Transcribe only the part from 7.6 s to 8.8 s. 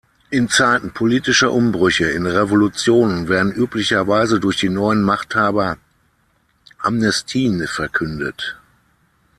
verkündet.